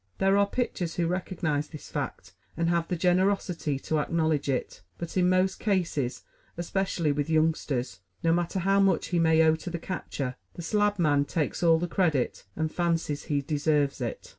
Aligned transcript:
There 0.17 0.35
are 0.35 0.47
pitchers 0.47 0.95
who 0.95 1.05
recognize 1.05 1.67
this 1.67 1.91
fact 1.91 2.33
and 2.57 2.69
have 2.69 2.87
the 2.87 2.95
generosity 2.95 3.77
to 3.81 3.99
acknowledge 3.99 4.49
it; 4.49 4.81
but 4.97 5.15
in 5.15 5.29
most 5.29 5.59
cases, 5.59 6.23
especially 6.57 7.11
with 7.11 7.29
youngsters, 7.29 7.99
no 8.23 8.33
matter 8.33 8.57
how 8.57 8.79
much 8.79 9.09
he 9.09 9.19
may 9.19 9.43
owe 9.43 9.55
to 9.57 9.69
the 9.69 9.77
catcher, 9.77 10.37
the 10.55 10.63
slab 10.63 10.97
man 10.97 11.25
takes 11.25 11.61
all 11.61 11.77
the 11.77 11.87
credit, 11.87 12.45
and 12.55 12.71
fancies 12.73 13.25
he 13.25 13.43
deserves 13.43 14.01
it. 14.01 14.29